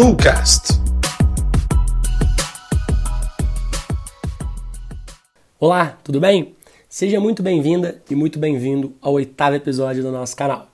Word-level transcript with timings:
Ducast. 0.00 0.80
Olá, 5.58 5.98
tudo 6.02 6.18
bem? 6.18 6.56
Seja 6.88 7.20
muito 7.20 7.42
bem-vinda 7.42 8.00
e 8.08 8.14
muito 8.14 8.38
bem-vindo 8.38 8.94
ao 9.02 9.12
oitavo 9.12 9.56
episódio 9.56 10.02
do 10.02 10.10
nosso 10.10 10.34
canal. 10.34 10.68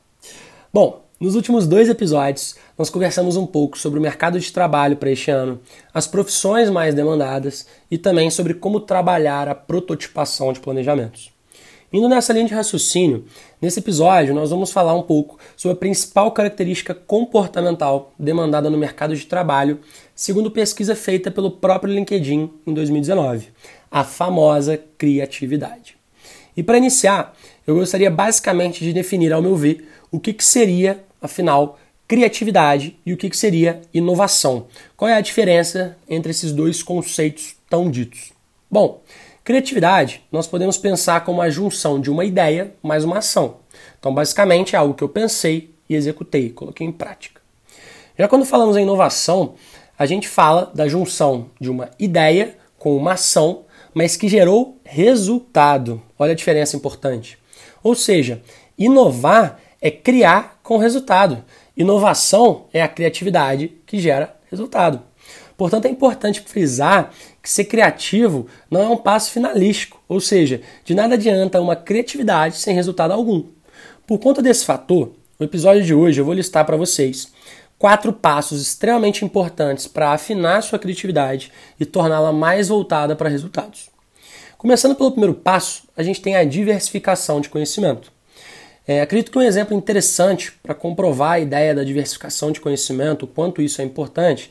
Bom, 0.72 1.04
nos 1.18 1.34
últimos 1.34 1.66
dois 1.66 1.88
episódios, 1.88 2.54
nós 2.78 2.88
conversamos 2.88 3.36
um 3.36 3.48
pouco 3.48 3.76
sobre 3.76 3.98
o 3.98 4.02
mercado 4.02 4.38
de 4.38 4.52
trabalho 4.52 4.96
para 4.96 5.10
este 5.10 5.28
ano, 5.32 5.60
as 5.92 6.06
profissões 6.06 6.70
mais 6.70 6.94
demandadas 6.94 7.66
e 7.90 7.98
também 7.98 8.30
sobre 8.30 8.54
como 8.54 8.78
trabalhar 8.78 9.48
a 9.48 9.56
prototipação 9.56 10.52
de 10.52 10.60
planejamentos. 10.60 11.35
Indo 11.92 12.08
nessa 12.08 12.32
linha 12.32 12.46
de 12.46 12.54
raciocínio, 12.54 13.24
nesse 13.62 13.78
episódio 13.78 14.34
nós 14.34 14.50
vamos 14.50 14.72
falar 14.72 14.94
um 14.94 15.02
pouco 15.02 15.38
sobre 15.56 15.76
a 15.76 15.78
principal 15.78 16.32
característica 16.32 16.92
comportamental 16.92 18.12
demandada 18.18 18.68
no 18.68 18.76
mercado 18.76 19.14
de 19.14 19.24
trabalho, 19.24 19.78
segundo 20.14 20.50
pesquisa 20.50 20.96
feita 20.96 21.30
pelo 21.30 21.50
próprio 21.50 21.94
LinkedIn 21.94 22.50
em 22.66 22.74
2019, 22.74 23.48
a 23.90 24.02
famosa 24.02 24.82
criatividade. 24.98 25.96
E 26.56 26.62
para 26.62 26.78
iniciar, 26.78 27.36
eu 27.66 27.76
gostaria 27.76 28.10
basicamente 28.10 28.82
de 28.82 28.92
definir, 28.92 29.32
ao 29.32 29.42
meu 29.42 29.54
ver, 29.54 29.88
o 30.10 30.18
que, 30.18 30.32
que 30.32 30.44
seria, 30.44 31.04
afinal, 31.20 31.78
criatividade 32.08 32.98
e 33.06 33.12
o 33.12 33.16
que, 33.16 33.30
que 33.30 33.36
seria 33.36 33.80
inovação. 33.92 34.66
Qual 34.96 35.08
é 35.08 35.14
a 35.14 35.20
diferença 35.20 35.96
entre 36.08 36.30
esses 36.30 36.52
dois 36.52 36.82
conceitos 36.82 37.54
tão 37.68 37.90
ditos? 37.90 38.32
Bom, 38.70 39.02
criatividade 39.46 40.22
nós 40.32 40.48
podemos 40.48 40.76
pensar 40.76 41.24
como 41.24 41.40
a 41.40 41.48
junção 41.48 42.00
de 42.00 42.10
uma 42.10 42.24
ideia 42.24 42.74
mais 42.82 43.04
uma 43.04 43.18
ação. 43.18 43.58
Então, 43.96 44.12
basicamente, 44.12 44.74
é 44.74 44.78
algo 44.78 44.92
que 44.92 45.04
eu 45.04 45.08
pensei 45.08 45.72
e 45.88 45.94
executei, 45.94 46.50
coloquei 46.50 46.84
em 46.84 46.90
prática. 46.90 47.40
Já 48.18 48.26
quando 48.26 48.44
falamos 48.44 48.76
em 48.76 48.82
inovação, 48.82 49.54
a 49.96 50.04
gente 50.04 50.26
fala 50.26 50.72
da 50.74 50.88
junção 50.88 51.48
de 51.60 51.70
uma 51.70 51.92
ideia 51.96 52.58
com 52.76 52.96
uma 52.96 53.12
ação, 53.12 53.64
mas 53.94 54.16
que 54.16 54.26
gerou 54.26 54.80
resultado. 54.82 56.02
Olha 56.18 56.32
a 56.32 56.36
diferença 56.36 56.76
importante. 56.76 57.38
Ou 57.84 57.94
seja, 57.94 58.42
inovar 58.76 59.60
é 59.80 59.92
criar 59.92 60.58
com 60.60 60.76
resultado. 60.76 61.44
Inovação 61.76 62.64
é 62.72 62.82
a 62.82 62.88
criatividade 62.88 63.76
que 63.86 64.00
gera 64.00 64.34
resultado. 64.50 65.02
Portanto, 65.56 65.86
é 65.86 65.88
importante 65.88 66.40
frisar 66.40 67.10
que 67.42 67.50
ser 67.50 67.64
criativo 67.64 68.46
não 68.70 68.82
é 68.82 68.88
um 68.88 68.96
passo 68.96 69.30
finalístico, 69.30 70.00
ou 70.08 70.20
seja, 70.20 70.60
de 70.84 70.94
nada 70.94 71.14
adianta 71.14 71.60
uma 71.60 71.74
criatividade 71.74 72.58
sem 72.58 72.74
resultado 72.74 73.12
algum. 73.12 73.44
Por 74.06 74.18
conta 74.18 74.42
desse 74.42 74.64
fator, 74.64 75.12
no 75.38 75.46
episódio 75.46 75.82
de 75.82 75.94
hoje 75.94 76.20
eu 76.20 76.24
vou 76.24 76.34
listar 76.34 76.64
para 76.64 76.76
vocês 76.76 77.32
quatro 77.78 78.12
passos 78.12 78.60
extremamente 78.60 79.24
importantes 79.24 79.86
para 79.86 80.12
afinar 80.12 80.62
sua 80.62 80.78
criatividade 80.78 81.52
e 81.78 81.84
torná-la 81.84 82.32
mais 82.32 82.68
voltada 82.68 83.14
para 83.14 83.28
resultados. 83.28 83.88
Começando 84.56 84.94
pelo 84.94 85.10
primeiro 85.10 85.34
passo, 85.34 85.82
a 85.96 86.02
gente 86.02 86.20
tem 86.20 86.36
a 86.36 86.44
diversificação 86.44 87.40
de 87.40 87.48
conhecimento. 87.48 88.10
É, 88.88 89.00
acredito 89.00 89.32
que 89.32 89.38
um 89.38 89.42
exemplo 89.42 89.76
interessante 89.76 90.52
para 90.62 90.74
comprovar 90.74 91.32
a 91.32 91.40
ideia 91.40 91.74
da 91.74 91.82
diversificação 91.82 92.52
de 92.52 92.60
conhecimento, 92.60 93.24
o 93.24 93.28
quanto 93.28 93.60
isso 93.60 93.82
é 93.82 93.84
importante, 93.84 94.50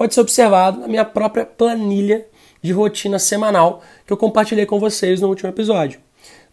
pode 0.00 0.14
ser 0.14 0.22
observado 0.22 0.80
na 0.80 0.88
minha 0.88 1.04
própria 1.04 1.44
planilha 1.44 2.26
de 2.62 2.72
rotina 2.72 3.18
semanal 3.18 3.82
que 4.06 4.10
eu 4.10 4.16
compartilhei 4.16 4.64
com 4.64 4.80
vocês 4.80 5.20
no 5.20 5.28
último 5.28 5.50
episódio. 5.50 6.00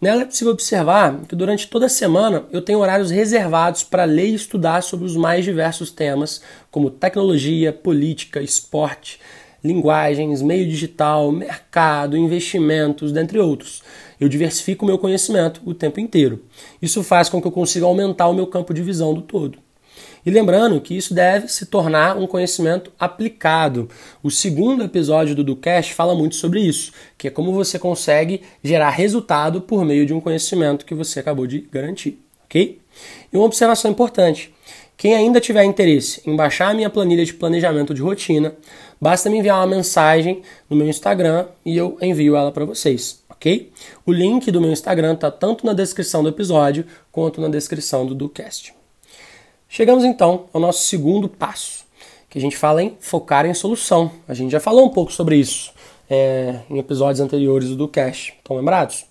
Nela 0.02 0.23
é 0.23 0.26
possível 0.26 0.52
observar 0.52 1.22
que 1.22 1.34
durante 1.34 1.66
toda 1.70 1.86
a 1.86 1.90
semana 1.90 2.44
eu 2.52 2.62
tenho 2.62 2.80
horários 2.80 3.09
reservados 3.09 3.84
para 3.84 4.03
ler 4.03 4.28
e 4.28 4.36
estudar 4.36 4.84
sobre 4.84 5.06
os 5.06 5.16
mais 5.16 5.45
diversos 5.45 5.90
temas, 5.92 6.42
como 6.70 6.90
tecnologia, 6.90 7.72
política, 7.72 8.42
esporte, 8.42 9.18
linguagens, 9.64 10.42
meio 10.42 10.68
digital, 10.68 11.31
mercado, 11.31 12.18
investimentos, 12.18 13.14
dentre 13.14 13.40
outros. 13.40 13.81
Eu 14.19 14.28
diversifico 14.28 14.84
o 14.84 14.88
meu 14.90 14.97
conhecimento 14.97 15.62
o 15.66 15.74
tempo 15.74 16.02
inteiro. 16.02 16.44
Isso 16.81 17.02
faz 17.02 17.29
com 17.29 17.41
que 17.41 17.47
eu 17.47 17.52
consiga 17.53 17.85
aumentar 17.85 18.28
o 18.28 18.34
meu 18.34 18.47
campo 18.47 18.74
de 18.74 18.81
visão 18.81 19.14
do 19.14 19.22
todo. 19.22 19.66
E 20.28 20.30
lembrando 20.30 20.82
que 20.82 20.94
isso 20.94 21.14
deve 21.14 21.48
se 21.48 21.68
tornar 21.68 22.18
um 22.18 22.28
conhecimento 22.28 22.92
aplicado. 23.00 23.88
O 24.22 24.30
segundo 24.30 24.84
episódio 24.84 25.34
do 25.34 25.42
DuCast 25.42 25.94
fala 25.94 26.14
muito 26.14 26.36
sobre 26.36 26.60
isso, 26.60 26.92
que 27.18 27.30
é 27.30 27.32
como 27.32 27.54
você 27.54 27.80
consegue 27.80 28.42
gerar 28.62 28.90
resultado 28.90 29.62
por 29.62 29.86
meio 29.86 30.06
de 30.06 30.14
um 30.14 30.20
conhecimento 30.20 30.86
que 30.86 30.94
você 30.94 31.22
acabou 31.22 31.48
de 31.48 31.62
garantir, 31.72 32.22
ok? 32.44 32.78
E 33.32 33.38
uma 33.38 33.46
observação 33.46 33.90
importante: 33.90 34.54
quem 34.98 35.16
ainda 35.16 35.40
tiver 35.40 35.64
interesse 35.64 36.22
em 36.26 36.36
baixar 36.36 36.72
a 36.72 36.74
minha 36.74 36.90
planilha 36.90 37.24
de 37.24 37.34
planejamento 37.34 37.94
de 37.94 38.02
rotina, 38.02 38.54
basta 39.00 39.30
me 39.30 39.38
enviar 39.38 39.59
uma 39.59 39.76
mensagem 39.78 40.42
no 40.70 40.76
meu 40.76 40.90
Instagram 40.90 41.46
e 41.66 41.78
eu 41.78 41.98
envio 42.02 42.36
ela 42.36 42.52
para 42.52 42.66
vocês, 42.66 43.24
ok? 43.30 43.72
O 44.06 44.12
link 44.12 44.52
do 44.52 44.59
meu 44.59 44.74
Instagram 44.74 45.14
está 45.14 45.32
tanto 45.32 45.66
na 45.66 45.72
descrição 45.72 46.22
do 46.22 46.28
episódio 46.28 46.84
quanto 47.14 47.40
na 47.40 47.48
descrição 47.48 48.06
do 48.06 48.14
DuCast. 48.14 48.77
Chegamos 49.69 50.05
então 50.05 50.45
ao 50.53 50.61
nosso 50.61 50.83
segundo 50.83 51.28
passo, 51.28 51.85
que 52.29 52.38
a 52.38 52.41
gente 52.41 52.55
fala 52.57 52.81
em 52.81 52.97
focar 53.00 53.45
em 53.45 53.53
solução. 53.53 54.11
A 54.28 54.33
gente 54.33 54.51
já 54.51 54.59
falou 54.59 54.85
um 54.85 54.89
pouco 54.89 55.11
sobre 55.11 55.35
isso 55.35 55.73
é, 56.09 56.59
em 56.69 56.78
episódios 56.78 57.19
anteriores 57.19 57.75
do 57.75 57.88
Cash. 57.88 58.33
Estão 58.38 58.55
lembrados? 58.55 59.05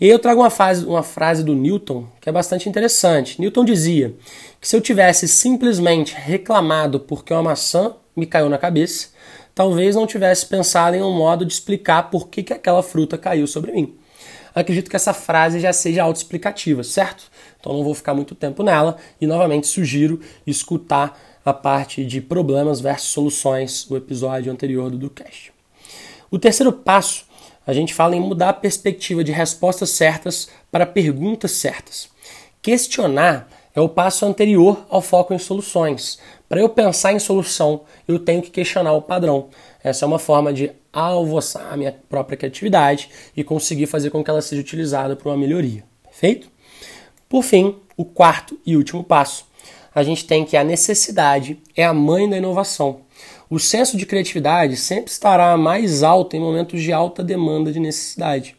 E 0.00 0.04
aí 0.04 0.10
eu 0.10 0.18
trago 0.20 0.40
uma, 0.40 0.50
fase, 0.50 0.86
uma 0.86 1.02
frase 1.02 1.42
do 1.42 1.54
Newton 1.54 2.06
que 2.20 2.28
é 2.28 2.32
bastante 2.32 2.68
interessante. 2.68 3.40
Newton 3.40 3.64
dizia 3.64 4.14
que 4.60 4.68
se 4.68 4.76
eu 4.76 4.80
tivesse 4.80 5.26
simplesmente 5.26 6.14
reclamado 6.14 7.00
porque 7.00 7.34
uma 7.34 7.42
maçã 7.42 7.94
me 8.14 8.24
caiu 8.24 8.48
na 8.48 8.56
cabeça, 8.56 9.08
talvez 9.52 9.96
não 9.96 10.06
tivesse 10.06 10.46
pensado 10.46 10.94
em 10.94 11.02
um 11.02 11.12
modo 11.12 11.44
de 11.44 11.52
explicar 11.52 12.10
por 12.10 12.28
que, 12.28 12.44
que 12.44 12.52
aquela 12.52 12.82
fruta 12.84 13.18
caiu 13.18 13.48
sobre 13.48 13.72
mim. 13.72 13.96
Acredito 14.54 14.90
que 14.90 14.96
essa 14.96 15.12
frase 15.12 15.60
já 15.60 15.72
seja 15.72 16.02
autoexplicativa, 16.02 16.82
certo? 16.82 17.30
Então 17.60 17.72
não 17.72 17.84
vou 17.84 17.94
ficar 17.94 18.14
muito 18.14 18.34
tempo 18.34 18.62
nela 18.62 18.96
e 19.20 19.26
novamente 19.26 19.66
sugiro 19.66 20.20
escutar 20.46 21.18
a 21.44 21.52
parte 21.52 22.04
de 22.04 22.20
problemas 22.20 22.80
versus 22.80 23.10
soluções, 23.10 23.90
o 23.90 23.96
episódio 23.96 24.52
anterior 24.52 24.90
do 24.90 24.98
Ducast. 24.98 25.52
O 26.30 26.38
terceiro 26.38 26.72
passo, 26.72 27.24
a 27.66 27.72
gente 27.72 27.94
fala 27.94 28.14
em 28.14 28.20
mudar 28.20 28.50
a 28.50 28.54
perspectiva 28.54 29.24
de 29.24 29.32
respostas 29.32 29.90
certas 29.90 30.48
para 30.70 30.84
perguntas 30.84 31.52
certas. 31.52 32.08
Questionar 32.60 33.48
é 33.74 33.80
o 33.80 33.88
passo 33.88 34.26
anterior 34.26 34.84
ao 34.90 35.00
foco 35.00 35.32
em 35.32 35.38
soluções. 35.38 36.18
Para 36.48 36.60
eu 36.60 36.68
pensar 36.68 37.12
em 37.12 37.18
solução, 37.18 37.82
eu 38.06 38.18
tenho 38.18 38.42
que 38.42 38.50
questionar 38.50 38.92
o 38.92 39.02
padrão. 39.02 39.48
Essa 39.82 40.04
é 40.04 40.06
uma 40.06 40.18
forma 40.18 40.52
de 40.52 40.72
alvoçar 40.92 41.72
a 41.72 41.76
minha 41.76 41.92
própria 42.08 42.36
criatividade 42.36 43.10
e 43.36 43.44
conseguir 43.44 43.86
fazer 43.86 44.10
com 44.10 44.22
que 44.22 44.30
ela 44.30 44.42
seja 44.42 44.60
utilizada 44.60 45.14
para 45.16 45.28
uma 45.28 45.36
melhoria. 45.36 45.84
Perfeito? 46.02 46.50
Por 47.28 47.42
fim, 47.42 47.76
o 47.96 48.04
quarto 48.04 48.58
e 48.64 48.76
último 48.76 49.04
passo, 49.04 49.46
a 49.94 50.02
gente 50.02 50.24
tem 50.24 50.44
que 50.44 50.56
a 50.56 50.64
necessidade 50.64 51.58
é 51.76 51.84
a 51.84 51.92
mãe 51.92 52.28
da 52.28 52.38
inovação. 52.38 53.00
O 53.50 53.58
senso 53.58 53.96
de 53.96 54.06
criatividade 54.06 54.76
sempre 54.76 55.10
estará 55.10 55.56
mais 55.56 56.02
alto 56.02 56.36
em 56.36 56.40
momentos 56.40 56.82
de 56.82 56.92
alta 56.92 57.24
demanda 57.24 57.72
de 57.72 57.80
necessidade. 57.80 58.56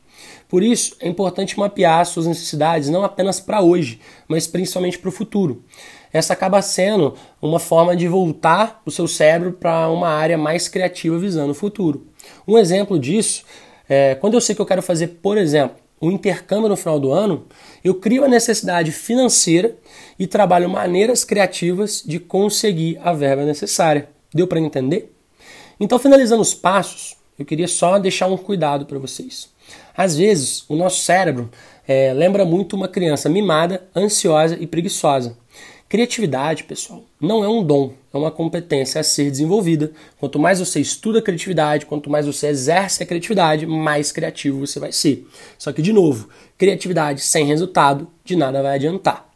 Por 0.47 0.63
isso, 0.63 0.95
é 1.00 1.07
importante 1.07 1.57
mapear 1.59 2.03
suas 2.06 2.25
necessidades 2.25 2.89
não 2.89 3.03
apenas 3.03 3.39
para 3.39 3.62
hoje, 3.62 4.01
mas 4.28 4.47
principalmente 4.47 4.97
para 4.97 5.09
o 5.09 5.12
futuro. 5.12 5.63
Essa 6.12 6.34
acaba 6.34 6.62
sendo 6.62 7.14
uma 7.42 7.59
forma 7.59 7.96
de 7.96 8.08
voltar 8.08 8.81
o 8.86 8.92
seu 8.92 9.08
cérebro 9.08 9.53
para 9.53 9.90
uma 9.90 10.09
área 10.09 10.38
mais 10.38 10.68
criativa 10.68 11.18
visando 11.18 11.52
o 11.52 11.56
futuro. 11.56 12.08
Um 12.47 12.58
exemplo 12.58 12.97
disso 12.97 13.44
é 13.88 14.16
quando 14.16 14.34
eu 14.34 14.42
sei 14.42 14.56
que 14.56 14.62
eu 14.62 14.66
quero 14.66 14.81
fazer, 14.81 15.19
por 15.22 15.38
exemplo, 15.38 15.78
um 16.02 16.12
intercâmbio 16.12 16.69
no 16.69 16.78
final 16.78 17.00
do 17.00 17.12
ano, 17.12 17.46
eu 17.84 17.96
crio 17.96 18.24
a 18.24 18.28
necessidade 18.28 18.92
financeira 18.92 19.75
e 20.18 20.25
trabalho 20.25 20.69
maneiras 20.69 21.24
criativas 21.24 22.01
de 22.06 22.19
conseguir 22.19 23.00
a 23.04 23.13
verba 23.13 23.44
necessária. 23.44 24.10
Deu 24.33 24.48
para 24.48 24.60
entender? 24.60 25.13
Então, 25.80 26.00
finalizando 26.00 26.42
os 26.42 26.54
passos, 26.54 27.16
eu 27.38 27.45
queria 27.45 27.68
só 27.68 28.00
deixar 28.00 28.28
um 28.28 28.38
cuidado 28.38 28.86
para 28.86 29.00
vocês. 29.00 29.50
Às 29.95 30.16
vezes, 30.16 30.63
o 30.69 30.75
nosso 30.75 31.01
cérebro 31.01 31.50
é, 31.88 32.13
lembra 32.13 32.45
muito 32.45 32.75
uma 32.75 32.88
criança 32.88 33.28
mimada, 33.28 33.83
ansiosa 33.95 34.57
e 34.60 34.68
preguiçosa. 34.68 35.38
Criatividade, 35.89 36.65
pessoal, 36.65 37.03
não 37.19 37.44
é 37.44 37.50
um 37.50 37.63
dom, 37.63 37.94
é 38.13 38.18
uma 38.18 38.30
competência 38.30 39.01
a 39.01 39.03
ser 39.03 39.31
desenvolvida. 39.31 39.91
Quanto 40.19 40.38
mais 40.38 40.59
você 40.59 40.80
estuda 40.80 41.18
a 41.18 41.21
criatividade, 41.21 41.88
quanto 41.88 42.12
mais 42.12 42.27
você 42.27 42.45
exerce 42.45 43.01
a 43.01 43.07
criatividade, 43.07 43.65
mais 43.65 44.12
criativo 44.12 44.68
você 44.68 44.80
vai 44.80 44.91
ser. 44.91 45.27
Só 45.57 45.74
que, 45.74 45.81
de 45.81 45.91
novo, 45.91 46.30
criatividade 46.59 47.21
sem 47.21 47.47
resultado 47.47 48.07
de 48.24 48.36
nada 48.36 48.62
vai 48.62 48.75
adiantar. 48.75 49.27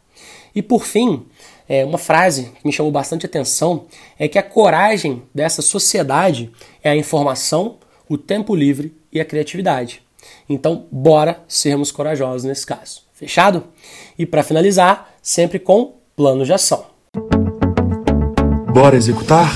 E 0.54 0.62
por 0.62 0.84
fim, 0.84 1.26
é, 1.68 1.84
uma 1.84 1.98
frase 1.98 2.52
que 2.60 2.64
me 2.64 2.72
chamou 2.72 2.92
bastante 2.92 3.26
atenção 3.26 3.86
é 4.16 4.28
que 4.28 4.38
a 4.38 4.42
coragem 4.42 5.24
dessa 5.34 5.60
sociedade 5.60 6.52
é 6.84 6.90
a 6.90 6.96
informação, 6.96 7.78
o 8.08 8.16
tempo 8.16 8.54
livre 8.54 8.94
e 9.10 9.20
a 9.20 9.24
criatividade. 9.24 10.02
Então, 10.48 10.86
bora 10.92 11.42
sermos 11.48 11.90
corajosos 11.90 12.44
nesse 12.44 12.64
caso. 12.64 13.02
Fechado? 13.12 13.64
E 14.16 14.24
para 14.24 14.44
finalizar, 14.44 15.16
sempre 15.20 15.58
com 15.58 16.03
plano 16.16 16.44
de 16.44 16.52
ação. 16.52 16.86
Bora 18.72 18.96
executar? 18.96 19.52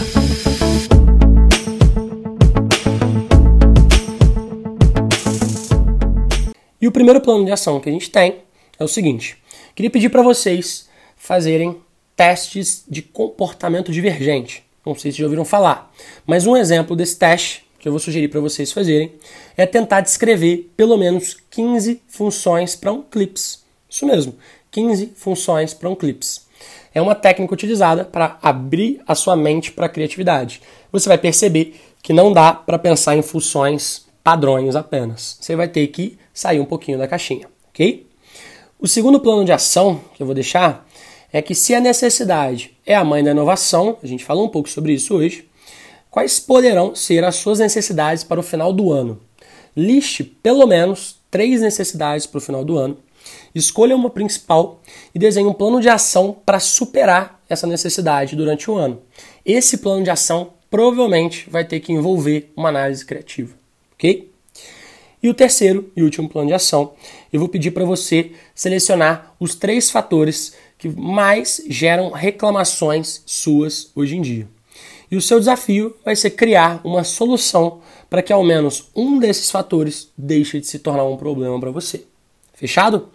E 6.80 6.88
o 6.88 6.92
primeiro 6.92 7.20
plano 7.20 7.44
de 7.44 7.52
ação 7.52 7.78
que 7.80 7.88
a 7.88 7.92
gente 7.92 8.10
tem 8.10 8.42
é 8.78 8.82
o 8.82 8.88
seguinte: 8.88 9.38
queria 9.76 9.90
pedir 9.90 10.08
para 10.08 10.22
vocês 10.22 10.88
fazerem 11.16 11.80
testes 12.16 12.84
de 12.88 13.02
comportamento 13.02 13.92
divergente. 13.92 14.64
Não 14.84 14.96
sei 14.96 15.12
se 15.12 15.18
já 15.18 15.24
ouviram 15.24 15.44
falar, 15.44 15.92
mas 16.26 16.46
um 16.46 16.56
exemplo 16.56 16.96
desse 16.96 17.16
teste 17.16 17.64
que 17.78 17.86
eu 17.86 17.92
vou 17.92 18.00
sugerir 18.00 18.28
para 18.28 18.40
vocês 18.40 18.72
fazerem 18.72 19.12
é 19.56 19.64
tentar 19.64 20.00
descrever 20.00 20.72
pelo 20.76 20.96
menos 20.96 21.36
15 21.50 22.02
funções 22.08 22.74
para 22.74 22.92
um 22.92 23.02
clips. 23.02 23.62
Isso 23.88 24.04
mesmo, 24.06 24.34
15 24.72 25.12
funções 25.14 25.72
para 25.72 25.88
um 25.88 25.94
clips. 25.94 26.47
É 26.94 27.00
uma 27.00 27.14
técnica 27.14 27.54
utilizada 27.54 28.04
para 28.04 28.38
abrir 28.42 29.00
a 29.06 29.14
sua 29.14 29.36
mente 29.36 29.72
para 29.72 29.86
a 29.86 29.88
criatividade. 29.88 30.60
Você 30.90 31.08
vai 31.08 31.18
perceber 31.18 31.74
que 32.02 32.12
não 32.12 32.32
dá 32.32 32.52
para 32.52 32.78
pensar 32.78 33.16
em 33.16 33.22
funções 33.22 34.06
padrões 34.22 34.76
apenas. 34.76 35.38
Você 35.40 35.56
vai 35.56 35.68
ter 35.68 35.86
que 35.88 36.18
sair 36.32 36.60
um 36.60 36.64
pouquinho 36.64 36.98
da 36.98 37.08
caixinha, 37.08 37.48
ok? 37.70 38.06
O 38.78 38.86
segundo 38.86 39.20
plano 39.20 39.44
de 39.44 39.52
ação 39.52 40.00
que 40.14 40.22
eu 40.22 40.26
vou 40.26 40.34
deixar 40.34 40.86
é 41.32 41.42
que 41.42 41.54
se 41.54 41.74
a 41.74 41.80
necessidade 41.80 42.76
é 42.86 42.94
a 42.94 43.04
mãe 43.04 43.22
da 43.22 43.32
inovação, 43.32 43.98
a 44.02 44.06
gente 44.06 44.24
falou 44.24 44.46
um 44.46 44.48
pouco 44.48 44.68
sobre 44.68 44.92
isso 44.92 45.14
hoje, 45.14 45.48
quais 46.10 46.38
poderão 46.38 46.94
ser 46.94 47.24
as 47.24 47.36
suas 47.36 47.58
necessidades 47.58 48.24
para 48.24 48.40
o 48.40 48.42
final 48.42 48.72
do 48.72 48.92
ano? 48.92 49.20
Liste 49.76 50.24
pelo 50.24 50.66
menos 50.66 51.16
três 51.30 51.60
necessidades 51.60 52.26
para 52.26 52.38
o 52.38 52.40
final 52.40 52.64
do 52.64 52.78
ano, 52.78 52.96
escolha 53.54 53.96
uma 53.96 54.10
principal 54.10 54.80
e 55.14 55.18
desenhe 55.18 55.46
um 55.46 55.52
plano 55.52 55.80
de 55.80 55.88
ação 55.88 56.36
para 56.44 56.60
superar 56.60 57.40
essa 57.48 57.66
necessidade 57.66 58.36
durante 58.36 58.70
o 58.70 58.76
ano. 58.76 59.02
Esse 59.44 59.78
plano 59.78 60.04
de 60.04 60.10
ação 60.10 60.52
provavelmente 60.70 61.48
vai 61.50 61.64
ter 61.64 61.80
que 61.80 61.92
envolver 61.92 62.52
uma 62.56 62.68
análise 62.68 63.04
criativa, 63.04 63.54
ok? 63.94 64.30
E 65.22 65.28
o 65.28 65.34
terceiro 65.34 65.90
e 65.96 66.02
último 66.02 66.28
plano 66.28 66.48
de 66.48 66.54
ação, 66.54 66.92
eu 67.32 67.40
vou 67.40 67.48
pedir 67.48 67.72
para 67.72 67.84
você 67.84 68.32
selecionar 68.54 69.34
os 69.40 69.54
três 69.54 69.90
fatores 69.90 70.54
que 70.76 70.88
mais 70.88 71.60
geram 71.68 72.10
reclamações 72.10 73.22
suas 73.26 73.90
hoje 73.96 74.16
em 74.16 74.22
dia. 74.22 74.48
E 75.10 75.16
o 75.16 75.22
seu 75.22 75.38
desafio 75.38 75.96
vai 76.04 76.14
ser 76.14 76.30
criar 76.30 76.80
uma 76.84 77.02
solução 77.02 77.80
para 78.08 78.22
que 78.22 78.32
ao 78.32 78.44
menos 78.44 78.90
um 78.94 79.18
desses 79.18 79.50
fatores 79.50 80.10
deixe 80.16 80.60
de 80.60 80.66
se 80.66 80.78
tornar 80.78 81.04
um 81.04 81.16
problema 81.16 81.58
para 81.58 81.70
você. 81.70 82.04
Fechado? 82.54 83.08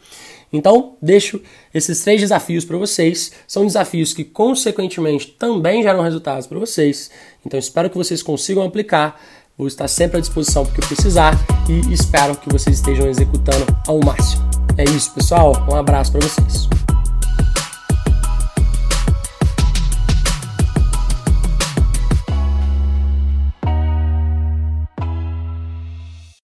Então, 0.54 0.96
deixo 1.02 1.42
esses 1.74 2.04
três 2.04 2.22
desafios 2.22 2.64
para 2.64 2.78
vocês. 2.78 3.32
São 3.48 3.66
desafios 3.66 4.14
que, 4.14 4.24
consequentemente, 4.24 5.36
também 5.38 5.82
geram 5.82 6.04
resultados 6.04 6.46
para 6.46 6.60
vocês. 6.60 7.10
Então, 7.44 7.60
espero 7.60 7.90
que 7.90 7.98
vocês 7.98 8.22
consigam 8.22 8.64
aplicar. 8.64 9.20
Vou 9.58 9.68
estar 9.68 9.88
sempre 9.88 10.18
à 10.18 10.20
disposição 10.22 10.66
porque 10.66 10.82
precisar 10.86 11.34
e 11.68 11.94
espero 11.94 12.36
que 12.38 12.50
vocês 12.52 12.78
estejam 12.78 13.08
executando 13.08 13.66
ao 13.88 14.00
máximo. 14.00 14.44
É 14.78 14.84
isso, 14.84 15.12
pessoal. 15.14 15.54
Um 15.70 15.76
abraço 15.76 16.12
para 16.12 16.22
vocês. 16.22 16.83